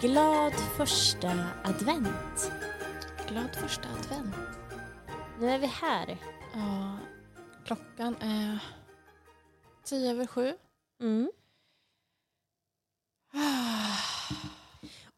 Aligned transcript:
Glad 0.00 0.54
första 0.76 1.46
advent. 1.64 2.52
Glad 3.28 3.56
första 3.56 3.88
advent. 3.88 4.36
Nu 5.40 5.50
är 5.50 5.58
vi 5.58 5.66
här. 5.66 6.18
Ja, 6.54 6.98
klockan 7.64 8.16
är 8.20 8.64
tio 9.84 10.10
över 10.10 10.26
sju. 10.26 10.56
Mm. 11.00 11.32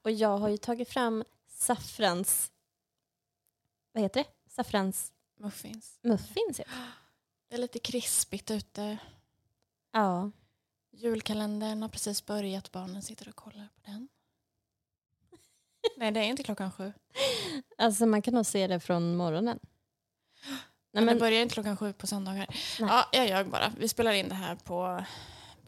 Och 0.03 0.11
jag 0.11 0.39
har 0.39 0.49
ju 0.49 0.57
tagit 0.57 0.89
fram 0.89 1.25
saffrans... 1.47 2.53
Vad 3.93 4.03
heter 4.03 4.25
det? 4.25 4.51
Saffrans 4.51 5.13
Muffins. 5.37 5.99
muffins. 6.03 6.59
heter 6.59 6.65
det. 6.65 6.93
Det 7.49 7.55
är 7.55 7.59
lite 7.59 7.79
krispigt 7.79 8.51
ute. 8.51 8.99
Ja. 9.93 10.31
Julkalendern 10.91 11.83
har 11.83 11.89
precis 11.89 12.27
börjat. 12.27 12.73
Barnen 12.73 13.03
sitter 13.03 13.29
och 13.29 13.37
kollar 13.37 13.69
på 13.75 13.81
den. 13.91 14.09
Nej, 15.97 16.13
det 16.13 16.21
är 16.21 16.25
inte 16.25 16.43
klockan 16.43 16.73
sju. 16.73 16.93
Alltså 17.79 18.07
man 18.07 18.23
kan 18.23 18.35
nog 18.35 18.47
se 18.47 18.67
det 18.67 18.81
från 18.81 19.17
morgonen. 19.17 19.59
Nej, 20.45 20.57
Men 20.93 21.05
men, 21.05 21.15
det 21.15 21.21
börjar 21.21 21.43
inte 21.43 21.55
klockan 21.55 21.77
sju 21.77 21.93
på 21.93 22.07
söndagar. 22.07 22.47
Nej. 22.81 22.91
Ja, 22.91 23.09
jag 23.13 23.29
ljög 23.29 23.49
bara. 23.49 23.73
Vi 23.79 23.89
spelar 23.89 24.13
in 24.13 24.29
det 24.29 24.35
här 24.35 24.55
på, 24.55 25.05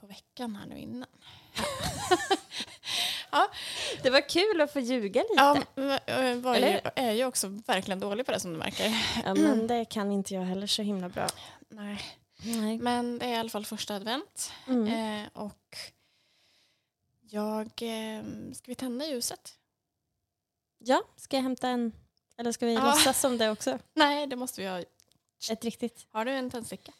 på 0.00 0.06
veckan 0.06 0.56
här 0.56 0.66
nu 0.66 0.78
innan. 0.78 1.08
det 4.02 4.10
var 4.10 4.28
kul 4.28 4.60
att 4.60 4.72
få 4.72 4.80
ljuga 4.80 5.22
lite. 5.22 5.34
Ja, 5.36 5.62
jag 6.06 6.36
var 6.36 6.56
ju, 6.56 6.80
är 6.94 7.12
ju 7.12 7.24
också 7.24 7.48
verkligen 7.48 8.00
dålig 8.00 8.26
på 8.26 8.32
det 8.32 8.40
som 8.40 8.52
du 8.52 8.58
märker. 8.58 9.06
Ja, 9.24 9.34
men 9.34 9.66
det 9.66 9.84
kan 9.84 10.12
inte 10.12 10.34
jag 10.34 10.42
heller 10.42 10.66
så 10.66 10.82
himla 10.82 11.08
bra. 11.08 11.26
Nej. 11.68 12.02
Nej. 12.44 12.78
Men 12.78 13.18
det 13.18 13.26
är 13.26 13.30
i 13.30 13.36
alla 13.36 13.48
fall 13.48 13.64
första 13.64 13.94
advent. 13.94 14.52
Mm. 14.66 15.22
Eh, 15.22 15.28
och 15.32 15.76
jag... 17.20 17.66
Eh, 17.66 18.22
ska 18.52 18.64
vi 18.66 18.74
tända 18.74 19.06
ljuset? 19.06 19.54
Ja, 20.86 21.02
ska 21.16 21.36
jag 21.36 21.42
hämta 21.42 21.68
en... 21.68 21.92
Eller 22.36 22.52
ska 22.52 22.66
vi 22.66 22.74
Ja. 22.74 22.84
låtsas 22.86 23.24
om 23.24 23.38
det 23.38 23.50
också? 23.50 23.78
Nej, 23.94 24.26
det 24.26 24.36
måste 24.36 24.60
vi 24.60 24.66
ha. 24.68 24.78
Ett 25.50 25.64
riktigt. 25.64 26.06
Har 26.10 26.24
du 26.24 26.30
en 26.32 26.50
tändsticka? 26.50 26.92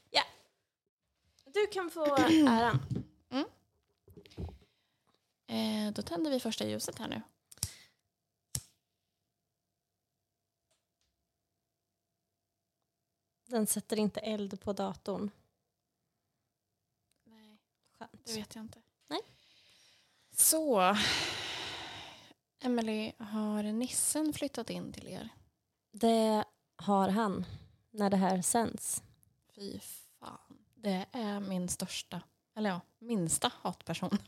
Du 1.45 1.67
kan 1.67 1.91
få 1.91 2.05
äran. 2.49 2.81
Eh, 5.47 5.93
då 5.93 6.03
tänder 6.03 6.31
vi 6.31 6.41
första 6.41 6.67
ljuset 6.67 6.99
här 6.99 7.09
nu. 7.09 7.23
Den 13.47 13.67
sätter 13.67 13.97
inte 13.97 14.21
eld 14.21 14.61
på 14.61 14.73
datorn. 14.73 15.31
Nej, 17.25 17.59
Skönt. 17.99 18.25
det 18.27 18.33
vet 18.35 18.55
jag 18.55 18.65
inte. 18.65 18.83
Nej. 19.09 19.21
Så, 20.33 20.97
Emily, 22.65 23.13
har 23.19 23.63
nissen 23.63 24.33
flyttat 24.33 24.71
in 24.71 24.93
till 24.93 25.09
er? 25.09 25.29
Det 25.93 26.45
har 26.77 27.09
han 27.09 27.45
när 27.91 28.11
det 28.11 28.17
här 28.17 28.43
sänds. 28.43 29.03
Fy 29.55 29.79
fan. 30.21 30.39
Det 30.75 31.07
är 31.13 31.41
min 31.41 31.69
största, 31.69 32.21
eller 32.57 32.71
ja, 32.71 32.81
minsta 32.99 33.51
hatperson 33.63 34.19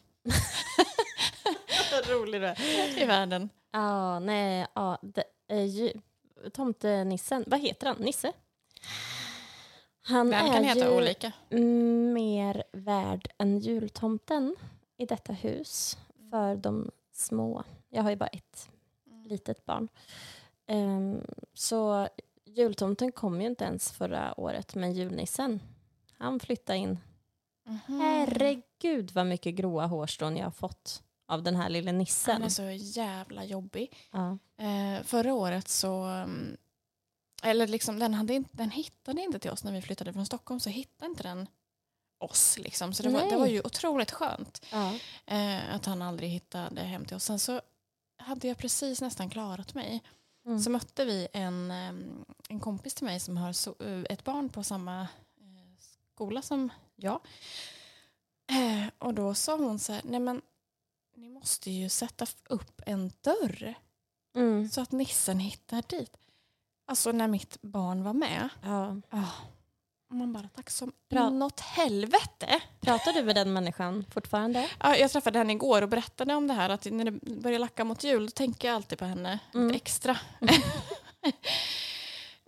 Vad 1.92 2.06
rolig 2.10 2.40
du 2.40 2.46
är. 2.46 3.02
i 3.02 3.04
världen. 3.04 3.50
Ja, 3.70 4.18
nej, 4.18 4.66
ja, 4.74 4.98
det 5.02 5.24
är 5.48 5.64
ju 5.64 5.92
tomtenissen. 6.52 7.44
Vad 7.46 7.60
heter 7.60 7.86
han? 7.86 7.96
Nisse? 7.96 8.32
Han 10.02 10.32
är 10.32 10.52
kan 10.52 10.64
heta 10.64 10.78
ju 10.80 10.88
olika. 10.96 11.32
mer 12.14 12.64
värd 12.72 13.28
än 13.38 13.58
jultomten 13.58 14.56
i 14.96 15.06
detta 15.06 15.32
hus 15.32 15.98
för 16.30 16.56
de 16.56 16.90
små. 17.18 17.64
Jag 17.88 18.02
har 18.02 18.10
ju 18.10 18.16
bara 18.16 18.26
ett 18.26 18.70
litet 19.24 19.64
barn. 19.66 19.88
Ehm, 20.66 21.20
så 21.54 22.08
jultomten 22.44 23.12
kom 23.12 23.40
ju 23.40 23.46
inte 23.46 23.64
ens 23.64 23.92
förra 23.92 24.40
året, 24.40 24.74
men 24.74 24.92
julnissen, 24.92 25.60
han 26.18 26.40
flyttade 26.40 26.78
in. 26.78 26.98
Mhm. 27.64 28.00
Herregud 28.00 29.10
vad 29.14 29.26
mycket 29.26 29.54
gråa 29.54 29.86
hårstrån 29.86 30.36
jag 30.36 30.44
har 30.46 30.50
fått 30.50 31.02
av 31.28 31.42
den 31.42 31.56
här 31.56 31.68
lilla 31.68 31.88
Han 31.90 31.98
nissen. 31.98 32.42
är 32.42 32.48
så 32.48 32.62
jävla 32.70 33.44
jobbig. 33.44 33.96
Ja. 34.12 34.38
Eh, 34.64 35.02
förra 35.02 35.34
året 35.34 35.68
så... 35.68 36.02
mm, 36.04 36.56
Eller 37.42 37.66
liksom, 37.66 37.98
den, 37.98 38.14
hade 38.14 38.34
inte, 38.34 38.50
den 38.56 38.70
hittade 38.70 39.22
inte 39.22 39.38
till 39.38 39.50
oss 39.50 39.64
när 39.64 39.72
vi 39.72 39.82
flyttade 39.82 40.12
från 40.12 40.26
Stockholm. 40.26 40.60
Så 40.60 40.70
hittade 40.70 41.10
inte 41.10 41.22
den 41.22 41.48
oss. 42.18 42.58
Liksom. 42.58 42.94
Så 42.94 43.02
det 43.02 43.08
var, 43.08 43.30
det 43.30 43.36
var 43.36 43.46
ju 43.46 43.60
otroligt 43.60 44.10
skönt 44.10 44.66
Ja. 44.72 44.94
eh, 45.26 45.74
att 45.74 45.86
han 45.86 46.02
aldrig 46.02 46.30
hittade 46.30 46.80
hem 46.82 47.04
till 47.04 47.16
oss. 47.16 47.24
Sen 47.24 47.38
så 47.38 47.60
hade 48.18 48.48
jag 48.48 48.58
precis 48.58 49.00
nästan 49.00 49.30
klarat 49.30 49.74
mig. 49.74 50.02
Mm. 50.46 50.60
Så 50.60 50.70
mötte 50.70 51.04
vi 51.04 51.28
en, 51.32 51.70
eh, 51.70 51.92
en 52.48 52.60
kompis 52.60 52.94
till 52.94 53.04
mig 53.04 53.20
som 53.20 53.36
har 53.36 53.52
så, 53.52 53.70
eh, 53.80 54.02
ett 54.10 54.24
barn 54.24 54.48
på 54.48 54.62
samma 54.62 55.00
eh, 55.00 55.06
skola 56.14 56.42
som 56.42 56.70
jag. 56.96 57.20
Eh, 58.50 58.88
och 58.98 59.14
då 59.14 59.34
sa 59.34 59.56
hon 59.56 59.78
så 59.78 59.92
här, 59.92 60.00
nej 60.04 60.20
men 60.20 60.42
ni 61.16 61.28
måste 61.28 61.70
ju 61.70 61.88
sätta 61.88 62.26
upp 62.48 62.82
en 62.86 63.12
dörr 63.20 63.74
Mm. 64.36 64.68
så 64.68 64.80
att 64.80 64.92
nissen 64.92 65.38
hittar 65.38 65.82
dit. 65.88 66.16
Alltså 66.86 67.12
när 67.12 67.28
mitt 67.28 67.62
barn 67.62 68.04
var 68.04 68.12
med. 68.12 68.48
Ja. 68.62 68.96
Ah. 69.10 69.24
Man 70.10 70.32
bara, 70.32 70.48
tack 70.56 70.70
som 70.70 70.92
Bra. 71.10 71.30
något 71.30 71.60
helvete. 71.60 72.60
Pratar 72.80 73.12
du 73.12 73.22
med 73.22 73.34
den 73.34 73.52
människan 73.52 74.04
fortfarande? 74.14 74.68
Ja, 74.80 74.96
jag 74.96 75.10
träffade 75.10 75.38
henne 75.38 75.52
igår 75.52 75.82
och 75.82 75.88
berättade 75.88 76.34
om 76.34 76.46
det 76.46 76.54
här 76.54 76.70
att 76.70 76.84
när 76.84 77.04
det 77.04 77.10
börjar 77.40 77.58
lacka 77.58 77.84
mot 77.84 78.04
jul 78.04 78.26
då 78.26 78.30
tänker 78.30 78.68
jag 78.68 78.74
alltid 78.74 78.98
på 78.98 79.04
henne 79.04 79.38
Mm. 79.54 79.74
extra. 79.76 80.18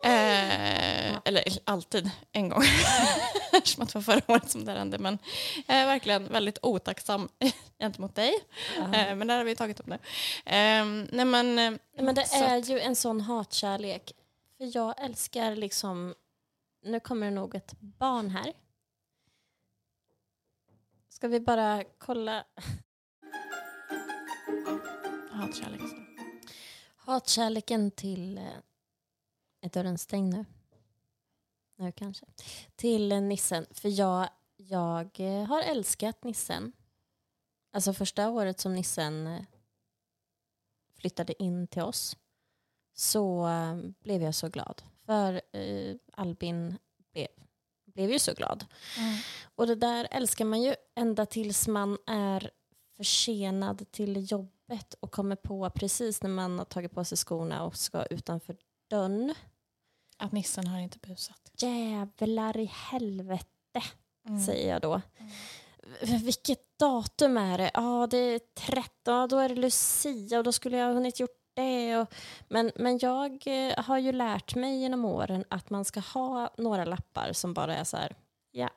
eh, 0.03 1.17
eller 1.25 1.45
alltid, 1.65 2.11
en 2.33 2.49
gång. 2.49 2.63
Eftersom 3.53 3.83
att 3.83 3.89
det 3.89 3.95
var 3.95 4.03
förra 4.03 4.23
året 4.35 4.51
som 4.51 4.65
det 4.65 4.73
hände. 4.73 4.99
Men 4.99 5.19
jag 5.67 5.77
är 5.77 5.87
verkligen 5.87 6.29
väldigt 6.33 6.59
otacksam 6.63 7.29
gentemot 7.79 8.15
dig. 8.15 8.33
Eh, 8.79 9.15
men 9.15 9.27
där 9.27 9.37
har 9.37 9.45
vi 9.45 9.57
tagit 9.57 9.81
upp 9.81 9.87
det. 9.87 9.99
Eh, 10.57 10.85
nej 11.13 11.25
men, 11.25 11.59
eh, 11.59 11.73
Men 12.01 12.15
det 12.15 12.23
är 12.35 12.59
att- 12.59 12.69
ju 12.69 12.81
en 12.81 12.97
sån 12.97 13.21
hatkärlek. 13.21 14.13
För 14.59 14.77
jag 14.77 15.05
älskar 15.05 15.57
liksom... 15.57 16.15
Nu 16.88 17.00
kommer 17.00 17.26
det 17.26 17.32
nog 17.32 17.54
ett 17.54 17.81
barn 17.81 18.31
här. 18.31 18.53
Ska 21.09 21.28
vi 21.28 21.41
bara 21.41 21.84
kolla? 21.99 22.44
hatkärlek. 25.31 25.81
alltså. 25.81 25.97
Hatkärleken 26.97 27.91
till... 27.91 28.38
eh, 28.38 28.56
Är 29.60 29.69
dörren 29.69 29.99
stängd 29.99 30.34
nu? 30.34 30.44
Nu 31.76 31.93
kanske. 31.93 32.26
Till 32.76 33.12
eh, 33.12 33.20
nissen. 33.20 33.66
För 33.70 33.88
jag, 33.88 34.28
jag 34.56 35.20
eh, 35.20 35.44
har 35.44 35.62
älskat 35.62 36.25
nissen. 36.25 36.72
Alltså 37.70 37.93
första 37.93 38.28
året 38.31 38.60
som 38.60 38.75
nissen 38.75 39.44
flyttade 40.94 41.43
in 41.43 41.66
till 41.66 41.82
oss 41.82 42.16
så 42.94 43.49
blev 44.00 44.22
jag 44.22 44.34
så 44.34 44.49
glad. 44.49 44.82
För 45.09 45.41
eh, 45.53 45.97
Albin 46.13 46.79
blev, 47.13 47.27
blev 47.95 48.11
ju 48.13 48.19
så 48.19 48.33
glad. 48.35 48.65
Mm. 48.99 49.15
Och 49.55 49.67
det 49.67 49.75
där 49.75 50.09
älskar 50.11 50.45
man 50.45 50.63
ju 50.63 50.75
ända 50.97 51.27
tills 51.27 51.69
man 51.69 51.99
är 52.07 52.51
försenad 52.97 53.91
till 53.91 54.33
jobbet 54.33 54.95
och 55.01 55.11
kommer 55.13 55.37
på 55.37 55.71
precis 55.71 56.23
när 56.23 56.31
man 56.31 56.59
har 56.59 56.65
tagit 56.65 56.93
på 56.95 57.05
sig 57.05 57.19
skorna 57.19 57.62
och 57.65 57.77
ska 57.77 58.05
utanför 58.05 58.56
dörren. 58.91 59.35
Att 60.17 60.32
nissen 60.32 60.67
har 60.67 60.79
inte 60.79 60.99
busat. 60.99 61.50
Jävlar 61.59 62.56
i 62.56 62.65
helvete, 62.65 63.82
Mm. 64.29 64.41
säger 64.41 64.73
jag 64.73 64.82
då. 64.82 65.00
V- 66.03 66.19
Vilket 66.25 66.79
datum 66.79 67.37
är 67.37 67.59
det? 67.59 67.71
Ja, 67.75 68.06
det 68.11 68.17
är 68.19 68.38
13, 68.55 69.15
ja, 69.15 69.27
då 69.27 69.38
är 69.38 69.49
det 69.49 69.55
Lucia 69.55 70.38
och 70.38 70.44
då 70.44 70.53
skulle 70.53 70.77
jag 70.77 70.87
ha 70.87 70.93
hunnit 70.94 71.21
gjort 71.21 71.38
det. 71.58 71.96
Och, 71.96 72.14
men, 72.49 72.72
men 72.75 72.99
jag 72.99 73.43
eh, 73.46 73.84
har 73.84 73.99
ju 73.99 74.12
lärt 74.12 74.55
mig 74.55 74.81
genom 74.81 75.05
åren 75.05 75.44
att 75.50 75.70
man 75.70 75.84
ska 75.84 76.00
ha 76.00 76.50
några 76.58 76.84
lappar 76.84 77.32
som 77.32 77.55
bara 77.55 77.76
är 77.76 77.84
så 77.84 77.96
här, 77.96 78.16
ja, 78.50 78.70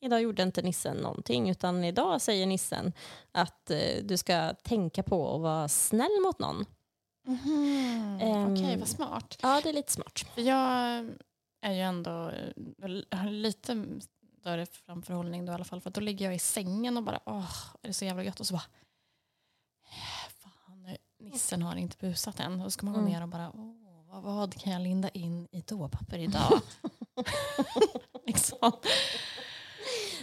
idag 0.00 0.22
gjorde 0.22 0.42
inte 0.42 0.62
nissen 0.62 0.96
någonting 0.96 1.50
utan 1.50 1.84
idag 1.84 2.20
säger 2.20 2.46
nissen 2.46 2.92
att 3.32 3.70
eh, 3.70 4.02
du 4.02 4.16
ska 4.16 4.54
tänka 4.54 5.02
på 5.02 5.34
att 5.34 5.40
vara 5.40 5.68
snäll 5.68 6.20
mot 6.24 6.38
någon. 6.38 6.66
Mhm. 7.26 8.18
Ehm. 8.22 8.52
Okej, 8.52 8.76
vad 8.78 8.88
smart. 8.88 9.38
Ja, 9.42 9.60
det 9.62 9.68
är 9.68 9.72
lite 9.72 9.92
smart. 9.92 10.24
Jag 10.34 11.06
är 11.62 11.72
ju 11.72 11.80
ändå 11.80 12.32
jag 13.10 13.18
har 13.18 13.30
lite 13.30 13.84
större 14.40 14.66
framförhållning 14.66 15.46
då 15.46 15.52
i 15.52 15.54
alla 15.54 15.64
fall. 15.64 15.80
För 15.80 15.90
då 15.90 16.00
ligger 16.00 16.24
jag 16.24 16.34
i 16.34 16.38
sängen 16.38 16.96
och 16.96 17.02
bara 17.02 17.20
åh, 17.26 17.52
är 17.82 17.88
det 17.88 17.92
så 17.92 18.04
jävla 18.04 18.24
gött. 18.24 18.40
Och 18.40 18.46
så 18.46 18.54
bara 18.54 18.62
nissen 21.32 21.62
har 21.62 21.76
inte 21.76 21.96
busat 21.96 22.40
än. 22.40 22.60
Och 22.60 22.66
så 22.66 22.70
ska 22.70 22.86
man 22.86 22.94
gå 22.94 23.00
Mm. 23.00 23.12
ner 23.12 23.22
och 23.22 23.28
bara 23.28 23.52
åh, 23.54 24.20
vad, 24.20 24.54
kan 24.54 24.72
jag 24.72 24.82
linda 24.82 25.08
in 25.08 25.48
i 25.52 25.62
toapapper 25.62 26.18
idag? 26.18 26.60
liksom. 28.26 28.72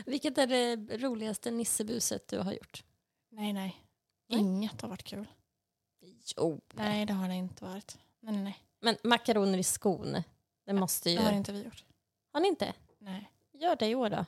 Vilket 0.06 0.38
är 0.38 0.48
det 0.48 0.98
roligaste 0.98 1.52
nissebuset 1.52 2.28
du 2.28 2.40
har 2.40 2.52
gjort? 2.52 2.84
Nej, 3.32 3.54
nej. 3.54 3.84
Nej. 4.30 4.40
Inget 4.40 4.82
har 4.82 4.90
varit 4.90 5.04
kul. 5.04 5.28
Jo. 6.38 6.62
Nej, 6.74 7.06
det 7.06 7.14
har 7.14 7.28
det 7.28 7.36
inte 7.36 7.64
varit. 7.64 7.98
Nej, 8.20 8.34
nej, 8.34 8.44
nej. 8.44 8.58
Men 8.82 8.98
makaroner 9.04 9.58
i 9.58 9.64
skon, 9.64 10.24
det 10.66 10.74
måste 10.74 11.10
ju... 11.10 11.18
Det 11.18 11.24
har 11.24 11.32
inte 11.32 11.52
vi 11.52 11.64
gjort. 11.64 11.84
Har 12.32 12.40
ni 12.40 12.48
inte? 12.48 12.74
Nej. 13.00 13.32
Gör 13.54 13.76
det 13.76 13.88
i 13.88 13.96
år 13.96 14.10
då. 14.10 14.26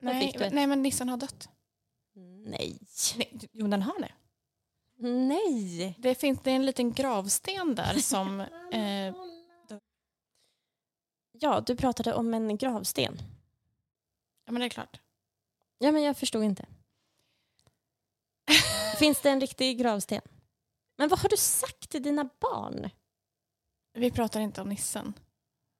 Nej, 0.00 0.50
nej, 0.52 0.66
men 0.66 0.82
nissen 0.82 1.08
har 1.08 1.16
dött. 1.16 1.48
Nej. 2.46 2.78
Nej, 3.16 3.48
jo, 3.52 3.66
den 3.66 3.82
har 3.82 4.00
det. 4.00 4.12
Nej. 5.04 5.94
Det 5.98 6.14
finns 6.14 6.40
det 6.42 6.50
är 6.50 6.54
en 6.56 6.66
liten 6.66 6.92
gravsten 6.92 7.74
där 7.74 7.94
som... 7.94 8.40
Eh, 8.72 9.14
Ja, 11.38 11.60
du 11.60 11.76
pratade 11.76 12.14
om 12.14 12.34
en 12.34 12.56
gravsten. 12.56 13.18
ja, 14.44 14.52
men 14.52 14.60
det 14.60 14.66
är 14.66 14.70
klart. 14.70 15.00
Ja, 15.78 15.92
men 15.92 16.02
jag 16.02 16.16
förstod 16.16 16.44
inte. 16.44 16.66
Finns 18.98 19.20
det 19.20 19.30
en 19.30 19.40
riktig 19.40 19.78
gravsten? 19.78 20.20
Men 20.96 21.08
vad 21.08 21.18
har 21.18 21.28
du 21.28 21.36
sagt 21.36 21.90
till 21.90 22.02
dina 22.02 22.28
barn? 22.40 22.90
Vi 23.94 24.10
pratar 24.10 24.40
inte 24.40 24.60
om 24.60 24.68
nissen. 24.68 25.14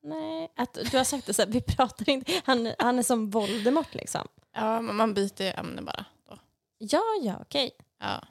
Nej, 0.02 0.52
att 0.56 0.74
du 0.90 0.96
har 0.96 1.04
sagt 1.04 1.26
det 1.26 1.34
så 1.34 1.42
här, 1.42 1.48
vi 1.48 1.60
pratar 1.60 2.08
inte, 2.08 2.42
han, 2.44 2.74
han 2.78 2.98
är 2.98 3.02
som 3.02 3.30
Voldemort 3.30 3.94
liksom. 3.94 4.28
Ja, 4.52 4.80
man 4.80 5.14
byter 5.14 5.58
ämne 5.58 5.82
bara. 5.82 6.04
Då. 6.28 6.38
Ja, 6.78 7.02
ja, 7.22 7.38
okej. 7.40 7.70
Ja. 7.98 8.24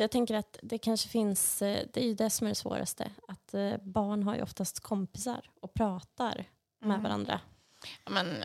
För 0.00 0.04
jag 0.04 0.10
tänker 0.10 0.34
att 0.34 0.58
det 0.62 0.78
kanske 0.78 1.08
finns, 1.08 1.62
eh, 1.62 1.86
det 1.92 2.00
är 2.00 2.04
ju 2.04 2.14
det 2.14 2.30
som 2.30 2.46
är 2.46 2.48
det 2.50 2.54
svåraste, 2.54 3.10
att 3.28 3.54
eh, 3.54 3.72
barn 3.82 4.22
har 4.22 4.34
ju 4.34 4.42
oftast 4.42 4.80
kompisar 4.80 5.50
och 5.60 5.74
pratar 5.74 6.44
med 6.78 6.90
Mm. 6.94 7.02
varandra. 7.02 7.40
Ja, 8.04 8.10
Men, 8.10 8.44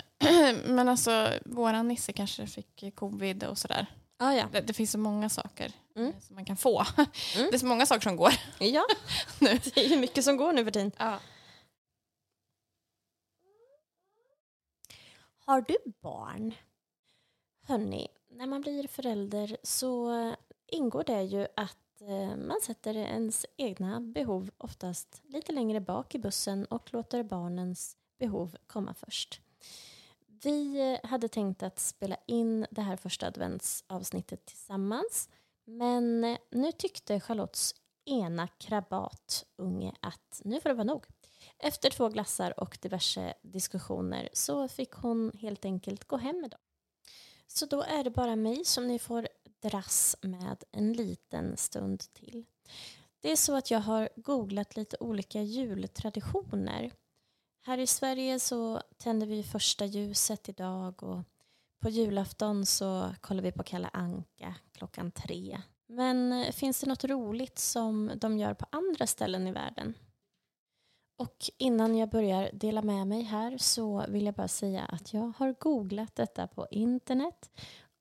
men 0.76 0.90
alltså, 0.90 1.30
våran 1.46 1.88
nisse 1.88 2.14
kanske 2.14 2.48
fick 2.48 2.96
covid 2.96 3.44
och 3.44 3.58
sådär. 3.58 3.86
Ah, 4.18 4.32
ja. 4.34 4.46
Det, 4.52 4.62
det 4.62 4.74
finns 4.74 4.92
så 4.92 4.98
många 4.98 5.30
saker 5.30 5.72
Mm. 5.96 6.08
eh, 6.08 6.20
som 6.22 6.36
man 6.36 6.46
kan 6.46 6.58
få. 6.58 6.80
Mm. 6.98 7.48
Det 7.52 7.54
är 7.56 7.58
så 7.58 7.66
många 7.66 7.86
saker 7.86 8.02
som 8.02 8.16
går. 8.16 8.32
ja, 8.60 8.86
Nu. 9.42 9.60
det 9.64 9.78
är 9.78 9.90
ju 9.90 9.98
mycket 10.00 10.24
som 10.24 10.38
går 10.38 10.54
nu 10.54 10.64
för 10.64 10.72
tiden. 10.72 10.92
Ja. 10.98 11.20
Har 15.46 15.62
du 15.62 15.78
barn? 16.02 16.54
Hörni, 17.68 18.08
när 18.32 18.46
man 18.48 18.62
blir 18.62 18.88
förälder 18.88 19.58
så 19.64 20.12
ingår 20.68 21.04
det 21.04 21.24
ju 21.24 21.48
att 21.56 22.02
eh, 22.02 22.36
man 22.38 22.62
sätter 22.62 22.98
ens 22.98 23.46
egna 23.58 24.02
behov 24.02 24.50
oftast 24.58 25.22
lite 25.24 25.52
längre 25.52 25.80
bak 25.80 26.16
i 26.16 26.20
bussen 26.20 26.66
och 26.66 26.94
låter 26.94 27.24
barnens 27.24 27.98
behov 28.20 28.56
komma 28.68 28.94
först. 28.94 29.42
Vi 30.28 31.00
hade 31.04 31.28
tänkt 31.28 31.64
att 31.64 31.80
spela 31.80 32.18
in 32.26 32.66
det 32.72 32.82
här 32.82 32.98
första 32.98 33.28
adventsavsnittet 33.28 34.46
tillsammans 34.46 35.30
men 35.66 36.38
nu 36.52 36.72
tyckte 36.72 37.20
Charlottes 37.20 37.76
ena 38.06 38.48
krabatunge 38.48 39.94
att 40.00 40.42
nu 40.44 40.62
får 40.62 40.70
det 40.70 40.76
vara 40.76 40.88
nog. 40.88 41.06
Efter 41.58 41.90
två 41.90 42.10
glassar 42.10 42.60
och 42.60 42.78
diverse 42.82 43.34
diskussioner 43.42 44.30
så 44.34 44.68
fick 44.68 44.92
hon 44.92 45.32
helt 45.40 45.66
enkelt 45.66 46.08
gå 46.08 46.18
hem 46.18 46.42
med 46.42 46.52
dem. 46.52 46.60
Så 47.48 47.66
då 47.66 47.82
är 47.82 48.04
det 48.04 48.10
bara 48.10 48.36
mig 48.36 48.66
som 48.66 48.88
ni 48.88 49.00
får 49.00 49.28
dras 49.70 50.16
med 50.22 50.64
en 50.72 50.94
liten 50.94 51.58
stund 51.58 52.00
till. 52.14 52.46
Det 53.22 53.32
är 53.32 53.36
så 53.36 53.56
att 53.56 53.72
jag 53.72 53.80
har 53.80 54.10
googlat 54.16 54.76
lite 54.76 54.98
olika 55.00 55.42
jultraditioner. 55.42 56.92
Här 57.62 57.78
i 57.78 57.88
Sverige 57.88 58.40
så 58.40 58.82
tänder 58.98 59.28
vi 59.28 59.44
första 59.44 59.86
ljuset 59.86 60.50
idag 60.50 61.04
och 61.04 61.24
på 61.80 61.90
julafton 61.90 62.66
så 62.66 63.16
kollar 63.22 63.44
vi 63.44 63.52
på 63.52 63.64
Kalle 63.64 63.90
Anka 63.94 64.56
klockan 64.74 65.12
tre. 65.12 65.62
Men 65.88 66.46
finns 66.54 66.82
det 66.82 66.88
något 66.88 67.04
roligt 67.04 67.60
som 67.60 68.12
de 68.16 68.38
gör 68.38 68.54
på 68.54 68.66
andra 68.70 69.08
ställen 69.08 69.48
i 69.48 69.52
världen? 69.52 69.94
Och 71.18 71.50
innan 71.58 71.96
jag 71.96 72.10
börjar 72.10 72.50
dela 72.54 72.82
med 72.82 73.08
mig 73.08 73.22
här 73.22 73.58
så 73.58 74.06
vill 74.08 74.26
jag 74.26 74.36
bara 74.36 74.48
säga 74.48 74.82
att 74.86 75.14
jag 75.14 75.34
har 75.38 75.56
googlat 75.60 76.16
detta 76.16 76.48
på 76.48 76.68
internet 76.72 77.50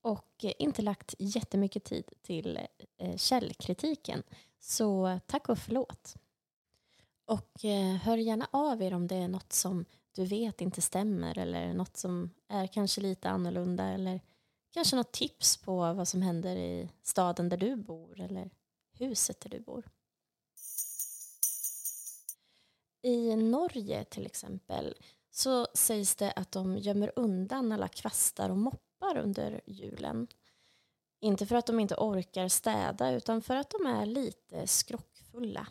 och 0.05 0.45
inte 0.59 0.83
lagt 0.83 1.15
jättemycket 1.19 1.85
tid 1.85 2.11
till 2.23 2.59
eh, 2.99 3.17
källkritiken. 3.17 4.23
Så 4.61 5.21
tack 5.27 5.49
och 5.49 5.59
förlåt. 5.59 6.15
Och 7.25 7.65
eh, 7.65 7.97
hör 7.97 8.17
gärna 8.17 8.49
av 8.51 8.83
er 8.83 8.95
om 8.95 9.07
det 9.07 9.17
är 9.17 9.29
något 9.29 9.53
som 9.53 9.85
du 10.13 10.25
vet 10.25 10.61
inte 10.61 10.83
stämmer 10.83 11.39
eller 11.39 11.75
något 11.75 11.97
som 11.97 12.31
är 12.49 12.67
kanske 12.67 13.01
lite 13.01 13.31
annorlunda 13.31 13.85
eller 13.85 14.21
kanske 14.71 14.97
något 14.97 15.13
tips 15.13 15.57
på 15.57 15.93
vad 15.93 16.09
som 16.09 16.23
händer 16.23 16.57
i 16.57 16.91
staden 17.03 17.49
där 17.49 17.57
du 17.57 17.77
bor 17.77 18.21
eller 18.21 18.51
huset 18.93 19.41
där 19.41 19.51
du 19.51 19.61
bor. 19.61 19.85
I 23.03 23.37
Norge 23.37 24.05
till 24.05 24.27
exempel 24.27 24.95
så 25.31 25.67
sägs 25.75 26.17
det 26.17 26.33
att 26.33 26.53
de 26.53 26.79
gömmer 26.79 27.13
undan 27.17 27.73
alla 27.73 27.89
kvastar 27.89 28.51
och 28.51 28.59
moppar 29.01 29.17
under 29.17 29.61
julen. 29.67 30.27
Inte 31.21 31.47
för 31.47 31.57
att 31.57 31.67
de 31.67 31.81
inte 31.81 31.95
orkar 31.95 32.49
städa 32.49 33.13
utan 33.13 33.43
för 33.43 33.57
att 33.57 33.71
de 33.71 33.87
är 33.87 34.07
lite 34.07 34.67
skrockfulla. 34.67 35.67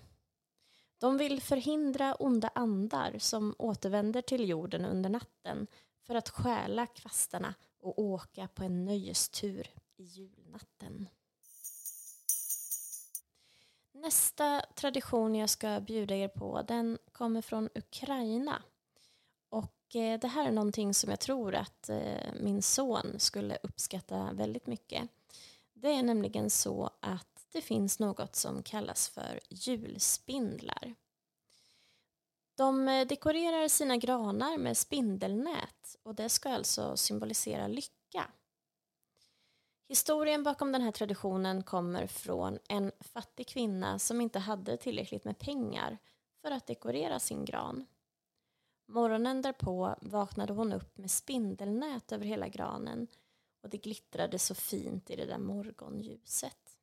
De 0.97 1.17
vill 1.17 1.41
förhindra 1.41 2.15
onda 2.15 2.51
andar 2.55 3.15
som 3.19 3.55
återvänder 3.57 4.21
till 4.21 4.49
jorden 4.49 4.85
under 4.85 5.09
natten 5.09 5.67
för 6.07 6.15
att 6.15 6.29
stjäla 6.29 6.87
kvastarna 6.87 7.53
och 7.79 7.99
åka 7.99 8.47
på 8.47 8.63
en 8.63 8.85
nöjestur 8.85 9.67
i 9.97 10.03
julnatten. 10.03 11.07
Nästa 13.91 14.61
tradition 14.75 15.35
jag 15.35 15.49
ska 15.49 15.79
bjuda 15.79 16.15
er 16.15 16.27
på 16.27 16.61
den 16.61 16.97
kommer 17.11 17.41
från 17.41 17.69
Ukraina. 17.75 18.63
Eh, 19.95 20.19
det 20.19 20.27
här 20.27 20.47
är 20.47 20.51
någonting 20.51 20.93
som 20.93 21.09
jag 21.09 21.19
tror 21.19 21.55
att 21.55 21.89
eh, 21.89 22.33
min 22.39 22.61
son 22.61 23.15
skulle 23.17 23.57
uppskatta 23.63 24.33
väldigt 24.33 24.67
mycket. 24.67 25.09
Det 25.73 25.89
är 25.89 26.03
nämligen 26.03 26.49
så 26.49 26.89
att 26.99 27.45
det 27.51 27.61
finns 27.61 27.99
något 27.99 28.35
som 28.35 28.63
kallas 28.63 29.09
för 29.09 29.39
julspindlar. 29.49 30.95
De 32.55 32.87
eh, 32.87 33.07
dekorerar 33.07 33.67
sina 33.67 33.97
granar 33.97 34.57
med 34.57 34.77
spindelnät 34.77 35.95
och 36.03 36.15
det 36.15 36.29
ska 36.29 36.49
alltså 36.49 36.97
symbolisera 36.97 37.67
lycka. 37.67 38.31
Historien 39.87 40.43
bakom 40.43 40.71
den 40.71 40.81
här 40.81 40.91
traditionen 40.91 41.63
kommer 41.63 42.07
från 42.07 42.59
en 42.69 42.91
fattig 42.99 43.47
kvinna 43.47 43.99
som 43.99 44.21
inte 44.21 44.39
hade 44.39 44.77
tillräckligt 44.77 45.25
med 45.25 45.39
pengar 45.39 45.97
för 46.41 46.51
att 46.51 46.67
dekorera 46.67 47.19
sin 47.19 47.45
gran. 47.45 47.85
Morgonen 48.85 49.41
därpå 49.41 49.95
vaknade 50.01 50.53
hon 50.53 50.73
upp 50.73 50.97
med 50.97 51.11
spindelnät 51.11 52.11
över 52.11 52.25
hela 52.25 52.47
granen 52.47 53.07
och 53.61 53.69
det 53.69 53.77
glittrade 53.77 54.39
så 54.39 54.55
fint 54.55 55.09
i 55.09 55.15
det 55.15 55.25
där 55.25 55.37
morgonljuset. 55.37 56.77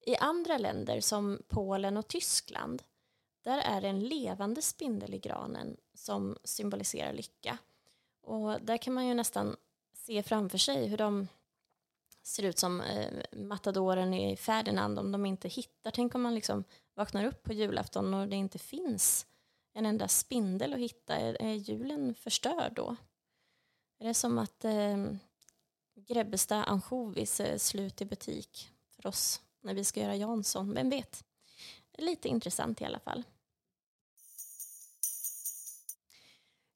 I 0.00 0.16
andra 0.16 0.58
länder 0.58 1.00
som 1.00 1.42
Polen 1.48 1.96
och 1.96 2.08
Tyskland 2.08 2.82
där 3.42 3.58
är 3.58 3.80
det 3.80 3.88
en 3.88 4.00
levande 4.00 4.62
spindel 4.62 5.14
i 5.14 5.18
granen 5.18 5.76
som 5.94 6.36
symboliserar 6.44 7.12
lycka. 7.12 7.58
Och 8.20 8.60
där 8.60 8.76
kan 8.76 8.94
man 8.94 9.06
ju 9.06 9.14
nästan 9.14 9.56
se 9.92 10.22
framför 10.22 10.58
sig 10.58 10.86
hur 10.86 10.96
de 10.96 11.28
ser 12.22 12.42
ut 12.42 12.58
som 12.58 12.80
eh, 12.80 13.12
matadoren 13.32 14.14
i 14.14 14.36
Ferdinand 14.36 14.98
om 14.98 15.12
de 15.12 15.26
inte 15.26 15.48
hittar. 15.48 15.90
Tänk 15.90 16.14
om 16.14 16.22
man 16.22 16.34
liksom 16.34 16.64
vaknar 16.94 17.24
upp 17.24 17.42
på 17.42 17.52
julafton 17.52 18.14
och 18.14 18.28
det 18.28 18.36
inte 18.36 18.58
finns 18.58 19.26
en 19.72 19.86
enda 19.86 20.08
spindel 20.08 20.74
att 20.74 20.80
hitta. 20.80 21.16
Är, 21.16 21.42
är 21.42 21.54
julen 21.54 22.14
förstörd 22.14 22.72
då? 22.74 22.96
Är 23.98 24.06
det 24.06 24.14
som 24.14 24.38
att 24.38 24.64
eh, 24.64 25.06
Grebbestad 25.94 26.64
ansjovis 26.66 27.40
är 27.40 27.58
slut 27.58 28.00
i 28.00 28.04
butik 28.04 28.70
för 28.88 29.06
oss 29.06 29.40
när 29.60 29.74
vi 29.74 29.84
ska 29.84 30.00
göra 30.00 30.16
Jansson? 30.16 30.74
Vem 30.74 30.90
vet? 30.90 31.24
Lite 31.98 32.28
intressant 32.28 32.80
i 32.80 32.84
alla 32.84 32.98
fall. 32.98 33.24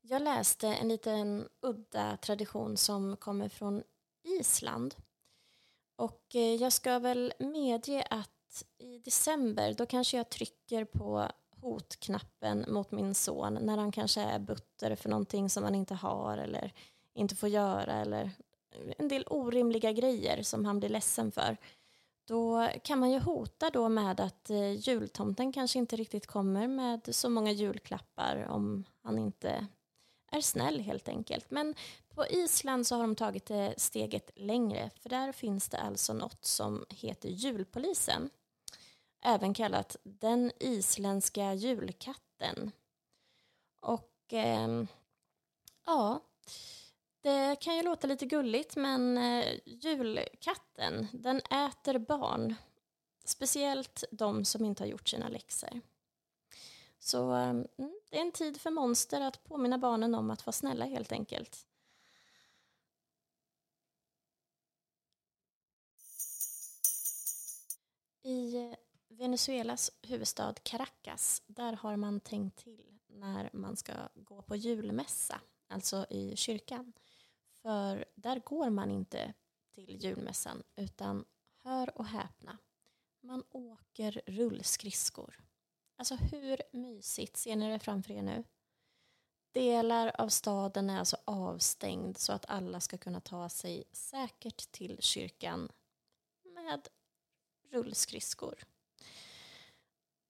Jag 0.00 0.22
läste 0.22 0.68
en 0.68 0.88
liten 0.88 1.48
udda 1.60 2.16
tradition 2.16 2.76
som 2.76 3.16
kommer 3.16 3.48
från 3.48 3.82
Island. 4.22 4.94
Och 5.96 6.34
eh, 6.34 6.54
jag 6.54 6.72
ska 6.72 6.98
väl 6.98 7.32
medge 7.38 8.06
att 8.10 8.64
i 8.78 8.98
december 8.98 9.74
då 9.74 9.86
kanske 9.86 10.16
jag 10.16 10.30
trycker 10.30 10.84
på 10.84 11.28
hotknappen 11.64 12.64
mot 12.68 12.90
min 12.90 13.14
son 13.14 13.59
när 13.61 13.78
han 13.78 13.92
kanske 13.92 14.21
är 14.21 14.38
butter 14.38 14.94
för 14.97 15.09
någonting 15.09 15.50
som 15.50 15.64
han 15.64 15.75
inte 15.75 15.94
har 15.94 16.38
eller 16.38 16.73
inte 17.14 17.37
får 17.37 17.49
göra 17.49 17.92
eller 17.92 18.30
en 18.99 19.09
del 19.09 19.25
orimliga 19.26 19.92
grejer 19.92 20.42
som 20.42 20.64
han 20.64 20.78
blir 20.78 20.88
ledsen 20.88 21.33
för. 21.33 21.56
Då 22.26 22.68
kan 22.85 22.99
man 22.99 23.11
ju 23.11 23.18
hota 23.18 23.71
då 23.71 23.88
med 23.88 24.21
att 24.21 24.50
eh, 24.50 24.73
jultomten 24.73 25.52
kanske 25.52 25.78
inte 25.78 25.97
riktigt 25.97 26.26
kommer 26.26 26.68
med 26.68 27.14
så 27.14 27.28
många 27.28 27.52
julklappar 27.52 28.47
om 28.50 28.85
han 29.02 29.18
inte 29.18 29.66
är 30.30 30.40
snäll 30.40 30.80
helt 30.80 31.09
enkelt. 31.09 31.50
Men 31.50 31.75
på 32.14 32.26
Island 32.26 32.87
så 32.87 32.94
har 32.94 33.02
de 33.02 33.14
tagit 33.14 33.47
det 33.47 33.75
steget 33.76 34.30
längre 34.35 34.90
för 35.00 35.09
där 35.09 35.33
finns 35.33 35.68
det 35.68 35.78
alltså 35.78 36.12
något 36.12 36.44
som 36.44 36.85
heter 36.90 37.28
julpolisen 37.28 38.30
även 39.24 39.54
kallat 39.54 39.96
den 40.02 40.52
isländska 40.60 41.54
julkatten. 41.54 42.72
Och 43.80 44.32
eh, 44.32 44.84
ja, 45.84 46.20
det 47.20 47.56
kan 47.60 47.76
ju 47.76 47.82
låta 47.82 48.06
lite 48.06 48.26
gulligt 48.26 48.76
men 48.76 49.18
eh, 49.18 49.58
julkatten 49.66 51.06
den 51.12 51.36
äter 51.36 51.98
barn. 51.98 52.54
Speciellt 53.24 54.04
de 54.10 54.44
som 54.44 54.64
inte 54.64 54.82
har 54.82 54.88
gjort 54.88 55.08
sina 55.08 55.28
läxor. 55.28 55.80
Så 56.98 57.36
eh, 57.36 57.54
det 58.10 58.16
är 58.16 58.22
en 58.22 58.32
tid 58.32 58.60
för 58.60 58.70
monster 58.70 59.20
att 59.20 59.44
påminna 59.44 59.78
barnen 59.78 60.14
om 60.14 60.30
att 60.30 60.46
vara 60.46 60.52
snälla 60.52 60.84
helt 60.84 61.12
enkelt. 61.12 61.66
I 68.22 68.56
eh, 68.56 68.74
Venezuelas 69.16 69.90
huvudstad 70.02 70.54
Caracas, 70.62 71.42
där 71.47 71.73
har 71.73 71.97
man 71.97 72.21
tänkt 72.21 72.59
till 72.59 73.00
när 73.06 73.50
man 73.52 73.76
ska 73.76 73.92
gå 74.14 74.42
på 74.42 74.56
julmässa, 74.56 75.40
alltså 75.68 76.06
i 76.11 76.37
kyrkan. 76.37 76.92
För 77.50 78.04
där 78.14 78.40
går 78.44 78.71
man 78.71 78.90
inte 78.90 79.35
till 79.75 80.04
julmässan, 80.04 80.62
utan 80.76 81.25
hör 81.62 81.99
och 81.99 82.06
häpna, 82.06 82.59
man 83.21 83.44
åker 83.50 84.23
rullskridskor. 84.26 85.40
Alltså 85.97 86.14
hur 86.14 86.62
mysigt, 86.73 87.37
ser 87.37 87.56
ni 87.56 87.71
det 87.71 87.78
framför 87.78 88.14
er 88.14 88.23
nu? 88.23 88.44
Delar 89.52 90.21
av 90.21 90.28
staden 90.28 90.90
är 90.90 90.99
alltså 90.99 91.16
avstängd 91.25 92.18
så 92.18 92.33
att 92.33 92.47
alla 92.49 92.80
ska 92.80 92.99
kunna 92.99 93.21
ta 93.21 93.49
sig 93.49 93.85
säkert 93.92 94.73
till 94.73 95.02
kyrkan 95.02 95.73
med 96.42 96.88
rullskridskor. 97.71 98.64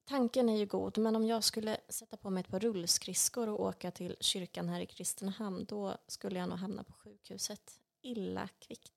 Tanken 0.04 0.48
är 0.48 0.56
ju 0.56 0.66
god, 0.66 0.98
men 0.98 1.16
om 1.16 1.26
jag 1.26 1.44
skulle 1.44 1.76
sätta 1.88 2.16
på 2.16 2.30
mig 2.30 2.40
ett 2.40 2.50
par 2.50 2.60
rullskridskor 2.60 3.48
och 3.48 3.60
åka 3.60 3.90
till 3.90 4.16
kyrkan 4.20 4.68
här 4.68 4.80
i 4.80 4.86
Kristinehamn, 4.86 5.64
då 5.64 5.96
skulle 6.06 6.38
jag 6.38 6.48
nog 6.48 6.58
hamna 6.58 6.84
på 6.84 6.92
sjukhuset 6.92 7.80
illa 8.02 8.48
kvickt. 8.58 8.92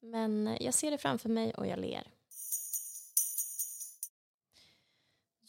Men 0.00 0.56
jag 0.60 0.74
ser 0.74 0.90
det 0.90 0.98
framför 0.98 1.28
mig 1.28 1.54
och 1.54 1.66
jag 1.66 1.78
ler. 1.78 2.12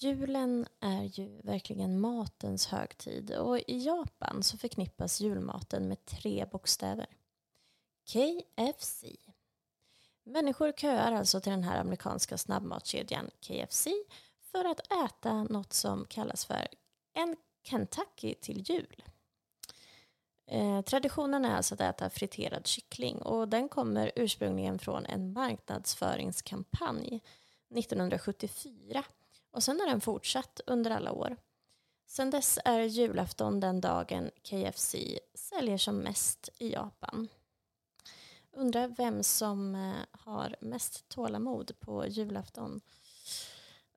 Julen 0.02 0.68
är 0.80 1.04
ju 1.04 1.42
verkligen 1.42 2.00
matens 2.00 2.68
högtid 2.68 3.32
och 3.32 3.60
i 3.60 3.86
Japan 3.86 4.44
så 4.44 4.58
förknippas 4.58 5.22
julmaten 5.22 5.88
med 5.88 6.06
tre 6.06 6.46
bokstäver. 6.52 7.08
KFC. 8.06 9.04
Människor 10.24 10.72
köar 10.72 11.12
alltså 11.12 11.42
till 11.42 11.52
den 11.52 11.64
här 11.64 11.80
amerikanska 11.80 12.38
snabbmatskedjan 12.38 13.30
KFC 13.42 13.88
för 14.52 14.66
att 14.66 14.92
äta 15.06 15.44
något 15.44 15.74
som 15.74 16.06
kallas 16.06 16.46
för 16.46 16.68
en 17.14 17.36
Kentucky 17.64 18.34
till 18.34 18.70
jul. 18.70 19.04
Eh, 20.48 20.82
traditionen 20.82 21.46
är 21.46 21.56
alltså 21.56 21.74
att 21.74 21.82
äta 21.82 22.10
friterad 22.10 22.68
kyckling 22.68 23.22
och 23.22 23.48
den 23.48 23.70
kommer 23.70 24.12
ursprungligen 24.16 24.80
från 24.80 25.06
en 25.06 25.34
marknadsföringskampanj 25.34 27.22
1974 27.76 29.04
och 29.52 29.64
sen 29.64 29.80
har 29.80 29.88
den 29.88 30.02
fortsatt 30.02 30.62
under 30.66 30.92
alla 30.92 31.12
år. 31.12 31.38
Sen 32.08 32.30
dess 32.30 32.60
är 32.66 32.80
julafton 32.80 33.60
den 33.60 33.82
dagen 33.82 34.32
KFC 34.44 34.96
säljer 35.34 35.78
som 35.78 35.98
mest 35.98 36.50
i 36.58 36.74
Japan. 36.74 37.28
Undrar 38.52 38.88
vem 38.88 39.24
som 39.24 39.76
eh, 39.76 40.06
har 40.12 40.56
mest 40.62 41.10
tålamod 41.10 41.72
på 41.80 42.08
julafton. 42.08 42.82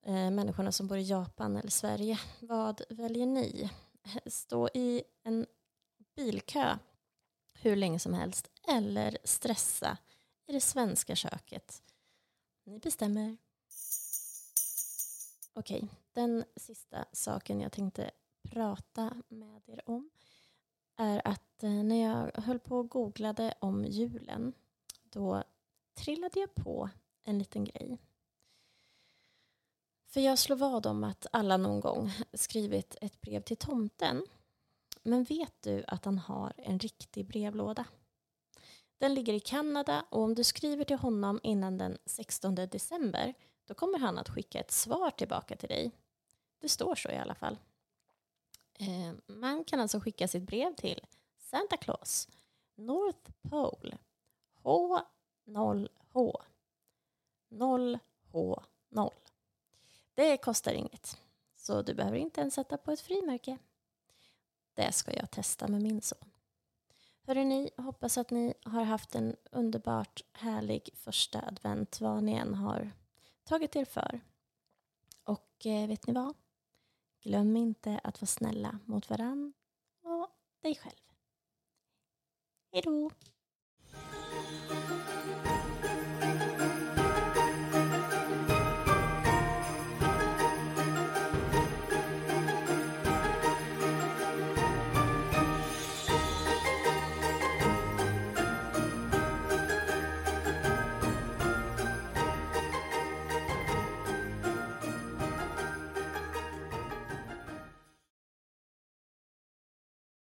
Eh, 0.02 0.30
människorna 0.30 0.72
som 0.72 0.86
bor 0.86 0.98
i 0.98 1.02
Japan 1.02 1.56
eller 1.56 1.70
Sverige. 1.70 2.20
Vad 2.40 2.82
väljer 2.88 3.26
ni? 3.26 3.70
Stå 4.26 4.68
i 4.74 5.02
en 5.22 5.46
bilkö 6.16 6.78
hur 7.52 7.76
länge 7.76 7.98
som 7.98 8.14
helst 8.14 8.50
eller 8.68 9.18
stressa 9.24 9.98
i 10.46 10.52
det 10.52 10.60
svenska 10.60 11.16
köket? 11.16 11.82
Ni 12.64 12.78
bestämmer. 12.78 13.36
Okej, 15.54 15.88
den 16.12 16.44
sista 16.56 17.04
saken 17.12 17.60
jag 17.60 17.72
tänkte 17.72 18.10
prata 18.42 19.22
med 19.28 19.62
er 19.66 19.82
om 19.90 20.10
är 20.96 21.28
att 21.28 21.62
eh, 21.62 21.70
när 21.70 22.02
jag 22.02 22.42
höll 22.42 22.58
på 22.58 22.78
och 22.78 22.90
googlade 22.90 23.54
om 23.60 23.84
julen 23.84 24.52
då 25.02 25.42
trillade 25.94 26.40
jag 26.40 26.54
på 26.54 26.90
en 27.24 27.38
liten 27.38 27.64
grej. 27.64 27.98
För 30.12 30.20
jag 30.20 30.38
slår 30.38 30.56
vad 30.56 30.86
om 30.86 31.04
att 31.04 31.26
alla 31.32 31.56
någon 31.56 31.80
gång 31.80 32.12
skrivit 32.32 32.96
ett 33.00 33.20
brev 33.20 33.40
till 33.40 33.56
tomten. 33.56 34.26
Men 35.02 35.24
vet 35.24 35.62
du 35.62 35.84
att 35.86 36.04
han 36.04 36.18
har 36.18 36.52
en 36.56 36.78
riktig 36.78 37.26
brevlåda? 37.26 37.84
Den 38.98 39.14
ligger 39.14 39.34
i 39.34 39.40
Kanada 39.40 40.04
och 40.10 40.22
om 40.22 40.34
du 40.34 40.44
skriver 40.44 40.84
till 40.84 40.96
honom 40.96 41.40
innan 41.42 41.78
den 41.78 41.98
16 42.06 42.54
december 42.54 43.34
då 43.64 43.74
kommer 43.74 43.98
han 43.98 44.18
att 44.18 44.28
skicka 44.28 44.60
ett 44.60 44.70
svar 44.70 45.10
tillbaka 45.10 45.56
till 45.56 45.68
dig. 45.68 45.90
Det 46.58 46.68
står 46.68 46.94
så 46.94 47.10
i 47.10 47.16
alla 47.16 47.34
fall. 47.34 47.58
Eh, 48.74 49.12
man 49.26 49.64
kan 49.64 49.80
alltså 49.80 50.00
skicka 50.00 50.28
sitt 50.28 50.42
brev 50.42 50.74
till 50.74 51.00
Santa 51.38 51.76
Claus, 51.76 52.28
North 52.74 53.30
Pole, 53.42 53.98
H0H, 54.62 56.42
0H0. 57.50 59.21
Det 60.14 60.36
kostar 60.36 60.72
inget, 60.72 61.20
så 61.54 61.82
du 61.82 61.94
behöver 61.94 62.16
inte 62.18 62.40
ens 62.40 62.54
sätta 62.54 62.76
på 62.76 62.92
ett 62.92 63.00
frimärke. 63.00 63.58
Det 64.74 64.92
ska 64.92 65.16
jag 65.16 65.30
testa 65.30 65.68
med 65.68 65.82
min 65.82 66.02
son. 66.02 66.30
Hörrni, 67.26 67.70
hoppas 67.76 68.18
att 68.18 68.30
ni 68.30 68.54
har 68.64 68.84
haft 68.84 69.14
en 69.14 69.36
underbart 69.50 70.22
härlig 70.32 70.90
första 70.94 71.46
advent, 71.46 72.00
vad 72.00 72.24
ni 72.24 72.32
än 72.32 72.54
har 72.54 72.92
tagit 73.44 73.76
er 73.76 73.84
för. 73.84 74.20
Och 75.24 75.66
eh, 75.66 75.88
vet 75.88 76.06
ni 76.06 76.12
vad? 76.12 76.34
Glöm 77.20 77.56
inte 77.56 78.00
att 78.04 78.20
vara 78.20 78.26
snälla 78.26 78.78
mot 78.84 79.10
varann 79.10 79.52
och 80.02 80.30
dig 80.60 80.74
själv. 80.74 81.02
Hej 82.72 82.82
då! 82.82 83.10